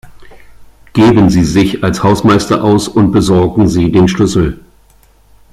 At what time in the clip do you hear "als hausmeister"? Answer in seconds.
1.83-2.63